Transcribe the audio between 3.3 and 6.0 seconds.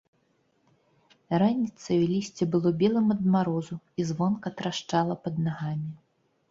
марозу і звонка трашчала пад нагамі.